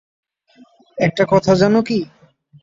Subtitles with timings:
[0.97, 1.99] একটা কথা জানো কি?